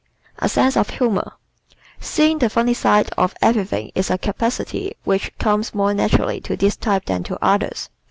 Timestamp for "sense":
0.49-0.75